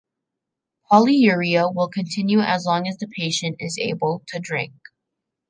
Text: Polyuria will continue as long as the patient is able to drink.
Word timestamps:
Polyuria 0.91 1.71
will 1.71 1.87
continue 1.87 2.39
as 2.39 2.65
long 2.65 2.87
as 2.87 2.97
the 2.97 3.07
patient 3.07 3.57
is 3.59 3.77
able 3.77 4.23
to 4.29 4.39
drink. 4.39 4.73